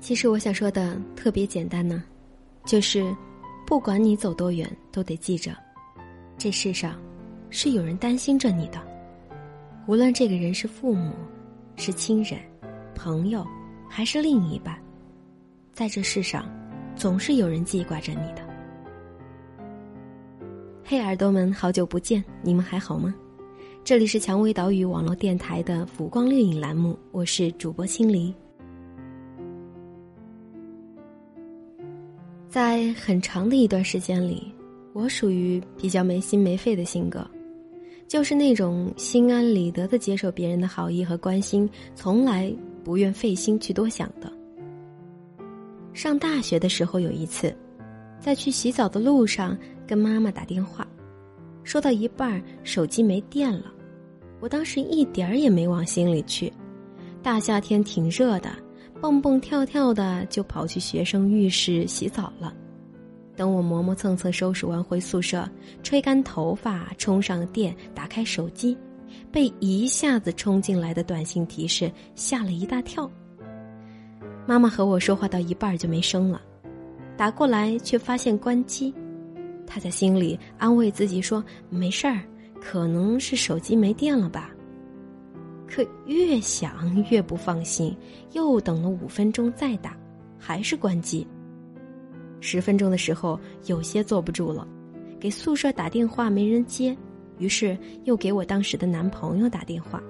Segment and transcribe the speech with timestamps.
[0.00, 2.04] 其实我想说的特别简单呢，
[2.64, 3.14] 就是
[3.66, 5.52] 不管你走多远，都得记着，
[6.38, 6.94] 这世上
[7.50, 8.80] 是有人担心着你的。
[9.86, 11.12] 无论这个人是父母、
[11.76, 12.38] 是亲人、
[12.94, 13.44] 朋友，
[13.88, 14.78] 还是另一半，
[15.72, 16.48] 在这世上，
[16.94, 18.46] 总是有人记挂着你的。
[20.84, 23.12] 嘿，耳朵们，好久不见，你们还好吗？
[23.82, 28.32] 这里是蔷薇岛屿网络电台的浮光掠影栏目，我是主播青梨。
[32.56, 34.50] 在很长的一段时间里，
[34.94, 37.22] 我属于比较没心没肺的性格。
[38.08, 42.50] 就是那种心安理得的接受别人的好意和关心，从来
[42.82, 44.32] 不愿费心去多想的。
[45.92, 47.54] 上大学的时候有一次，
[48.18, 49.54] 在去洗澡的路上
[49.86, 50.88] 跟妈妈打电话，
[51.62, 53.70] 说到一半手机没电了，
[54.40, 56.50] 我当时一点儿也没往心里去，
[57.22, 58.48] 大夏天挺热的，
[59.00, 62.54] 蹦蹦跳跳的就跑去学生浴室洗澡了。
[63.36, 65.48] 等我磨磨蹭蹭收拾完回宿舍，
[65.82, 68.76] 吹干头发，充上电，打开手机，
[69.30, 73.10] 被一下子冲进来的短信提示吓了一大跳。
[74.46, 76.40] 妈妈和我说话到一半就没声了，
[77.16, 78.94] 打过来却发现关机。
[79.66, 82.22] 她在心里安慰自己说：“没事儿，
[82.58, 84.50] 可能是手机没电了吧。”
[85.66, 87.96] 可越想越不放心，
[88.32, 89.96] 又等了五分钟再打，
[90.38, 91.26] 还是关机。
[92.40, 94.66] 十分钟的时候，有些坐不住了，
[95.18, 96.96] 给宿舍打电话没人接，
[97.38, 100.02] 于是又给我当时的男朋友打电话。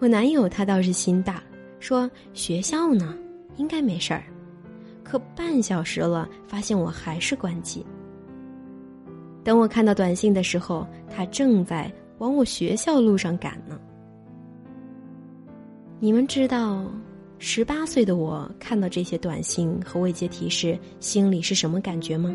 [0.00, 1.42] 我男友他倒是心大，
[1.78, 3.16] 说学校呢
[3.56, 4.24] 应该没事儿，
[5.04, 7.84] 可半小时了，发现我还是关机。
[9.44, 13.78] 等我看到短信的时候，他正在往我学校路上赶呢。
[16.00, 16.84] 你们知道？
[17.40, 22.34] 十八岁的我看到这些短信和未接提示，心里是什么感觉吗？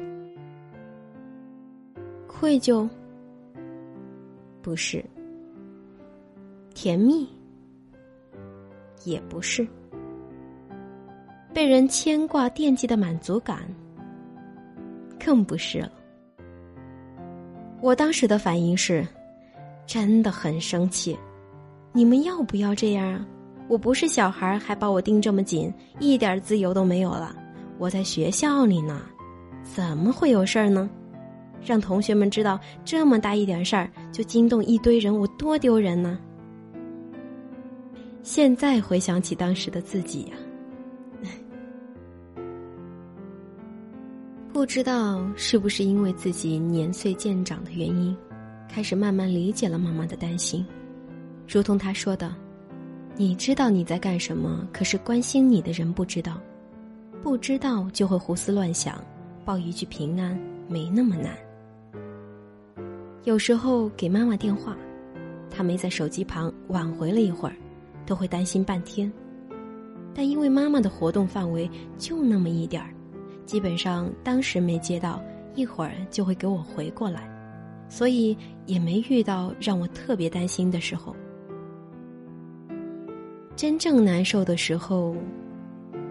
[2.25, 2.87] 愧疚？
[4.61, 5.03] 不是。
[6.73, 7.27] 甜蜜？
[9.03, 9.67] 也不是。
[11.53, 13.59] 被人牵挂惦记的满足感？
[15.19, 15.91] 更不是了。
[17.81, 19.05] 我当时的反应是，
[19.85, 21.17] 真的很生气。
[21.91, 23.25] 你们要不要这样啊？
[23.69, 27.35] 我不是小孩，还把我盯这么紧，一点自由都没有了。
[27.77, 29.01] 我在学校里呢，
[29.63, 30.89] 怎么会有事儿呢？
[31.65, 36.19] 让同学们知道这么大一点事儿就惊动一堆人，我多丢人呢！
[38.21, 40.35] 现在回想起当时的自己呀，
[44.51, 48.15] 不知道是不是因为自己年岁渐长的原因，
[48.73, 50.65] 开始慢慢理解了妈妈的担心，
[51.47, 52.33] 如同她说的。
[53.15, 56.41] 你知道你在干什么，可是关心你的人不知道，
[57.21, 58.99] 不知道就会胡思乱想，
[59.45, 60.35] 报一句平安
[60.67, 61.37] 没那么难。
[63.25, 64.75] 有时候给妈妈电话，
[65.51, 67.55] 她没在手机旁挽回了一会儿，
[68.07, 69.13] 都会担心半天。
[70.15, 71.69] 但因为妈妈的活动范围
[71.99, 72.89] 就那么一点儿，
[73.45, 75.21] 基本上当时没接到，
[75.53, 77.29] 一会儿就会给我回过来，
[77.93, 81.15] 所以也没遇到让我特别担心的时候。
[83.55, 85.15] 真正难受的时候，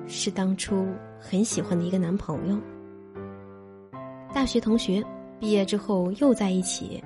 [0.06, 0.87] 是当初
[1.19, 2.56] 很喜欢的一个男朋友。
[4.32, 5.03] 大学同学
[5.41, 7.03] 毕业之后又在一起，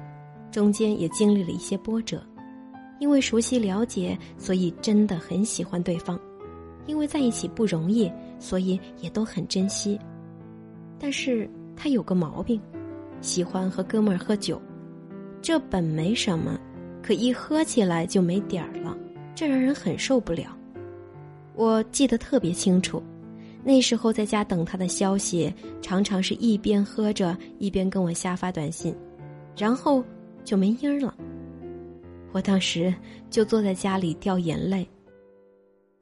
[0.53, 2.23] 中间也经历了一些波折。
[2.99, 6.21] 因为熟悉了解，所以真的很喜欢对方。
[6.87, 9.99] 因为在一起不容易，所以也都很珍惜。
[10.99, 12.61] 但是他有个毛病，
[13.21, 14.61] 喜欢和哥们儿喝酒。
[15.43, 16.59] 这本没什么，
[17.03, 18.97] 可一喝起来就没点儿了。
[19.35, 20.57] 这让人很受不了，
[21.55, 23.03] 我记得特别清楚，
[23.63, 28.97] 那时候在家等他的消息，常常是一边喝着一边跟我瞎发短信，
[29.57, 30.03] 然后
[30.43, 31.15] 就没音儿了。
[32.33, 32.93] 我当时
[33.31, 34.89] 就坐在家里掉眼泪，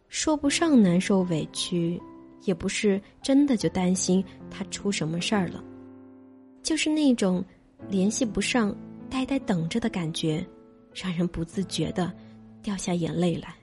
[0.08, 2.00] 说不上难受委屈，
[2.44, 5.62] 也不是真的就担心他出什么事儿了，
[6.64, 7.44] 就是那种
[7.88, 8.74] 联系不上、
[9.08, 10.44] 呆呆等着的感觉，
[10.92, 12.12] 让人不自觉的。
[12.62, 13.54] 掉下眼泪来，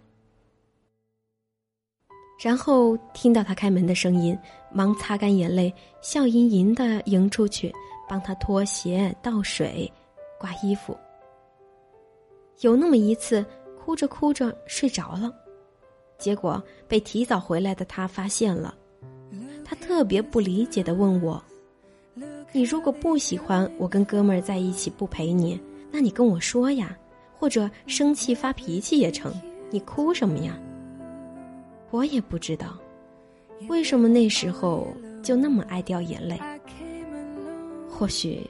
[2.39, 4.37] 然后听到他开门的声音，
[4.71, 7.73] 忙擦干眼泪，笑吟吟的迎出去，
[8.07, 9.91] 帮他脱鞋、倒水、
[10.39, 10.95] 挂衣服。
[12.59, 13.43] 有那么一次，
[13.75, 15.33] 哭着哭着睡着了，
[16.19, 18.77] 结果被提早回来的他发现了，
[19.65, 21.43] 他特别不理解的问我
[22.51, 25.59] ：“你如果不喜欢我跟哥们儿在一起不陪你，
[25.91, 26.97] 那你跟我说呀。”
[27.41, 29.33] 或者生气发脾气也成，
[29.71, 30.59] 你哭什么呀？
[31.89, 32.77] 我也不知道。
[33.67, 36.39] 为什么那时候就那么爱掉眼泪？
[37.89, 38.47] 或许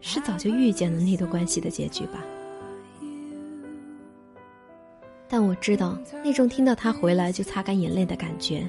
[0.00, 2.24] 是早就预见了那段关系的结局吧。
[5.28, 8.68] 但我知道，那种听到他回来就擦干眼泪的感觉，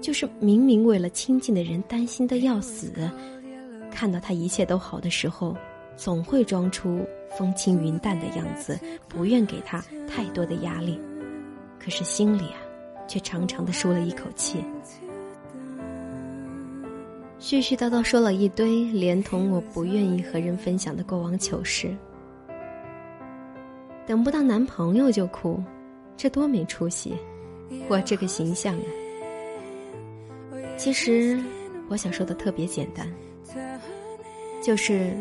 [0.00, 2.90] 就是明明为了亲近的人担心的要死，
[3.94, 5.56] 看到他一切都好的时候，
[5.96, 7.06] 总会装出
[7.38, 8.76] 风轻云淡的样子，
[9.08, 11.00] 不愿给他太多的压力，
[11.78, 12.58] 可是心里啊，
[13.06, 14.58] 却长长的舒了一口气。
[17.40, 21.94] 絮絮叨叨说了一堆，连同我不愿意和人分享的过往糗事。
[24.06, 25.62] 等不到男朋友就哭，
[26.16, 27.14] 这多没出息！
[27.88, 28.86] 我这个形象啊。
[30.76, 31.40] 其实
[31.88, 33.08] 我想说的特别简单，
[34.62, 35.12] 就是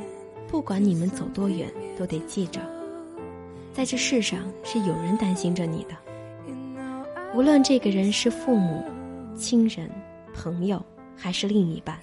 [0.48, 2.60] 不管你们走多远，都得记着，
[3.74, 5.96] 在这世上是有人担心着你的。
[7.34, 8.84] 无论这个人是父母、
[9.36, 9.90] 亲人、
[10.34, 10.84] 朋友。
[11.16, 11.96] 还是另一半，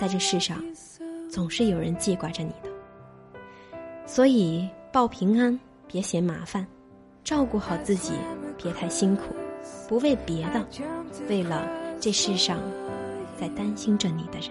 [0.00, 0.64] 在这世上，
[1.30, 2.70] 总是有人记挂着你的。
[4.06, 6.66] 所以报平安，别嫌麻烦，
[7.22, 8.12] 照顾好自己，
[8.56, 9.36] 别太辛苦，
[9.86, 10.66] 不为别的，
[11.28, 11.68] 为了
[12.00, 12.58] 这世上
[13.38, 14.48] 在担心着你的人。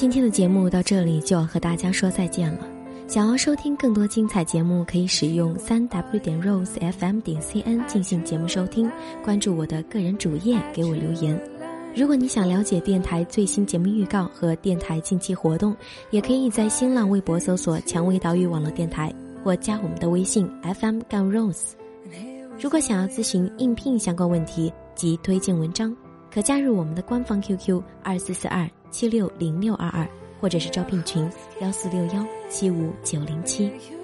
[0.00, 2.66] 今天的节目到这里就要和大家说再见了。
[3.06, 8.90] 想要收听更多精彩节目，可以使用三 w 点 rose fm 点 cn 进行节目收听。
[9.22, 11.38] 关注我的个人主页，给我留言。
[11.94, 15.76] 如果你想了解电台最新节目预告和电台近期活动，
[16.10, 19.14] 也可以在新浪微博搜索“蔷薇岛屿网络电台”
[19.44, 21.72] 或加我们的微信 fm 杠 rose。
[22.58, 25.94] 如果想要咨询应聘相关问题及推荐文章，
[26.32, 30.06] 可加入我们的官方 QQ 二四四二七六零六二二。
[30.40, 33.99] 或者是招聘群幺四六幺七五九零七。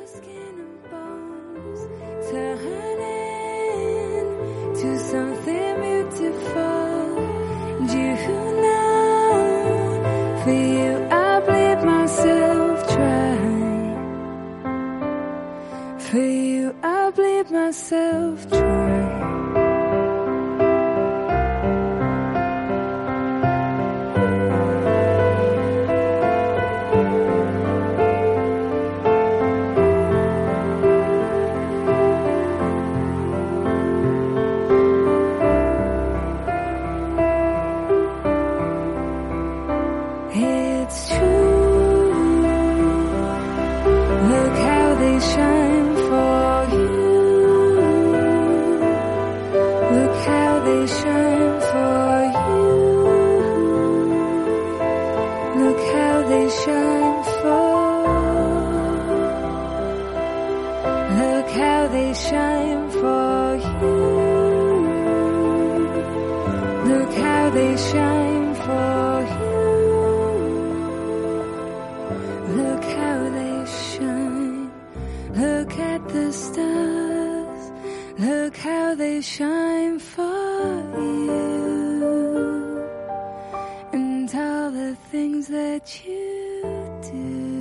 [84.97, 86.63] Things that you
[87.03, 87.56] do.